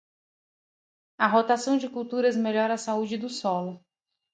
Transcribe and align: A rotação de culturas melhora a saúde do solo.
A 1.19 1.27
rotação 1.27 1.77
de 1.77 1.87
culturas 1.87 2.35
melhora 2.35 2.73
a 2.73 2.77
saúde 2.79 3.19
do 3.19 3.29
solo. 3.29 3.79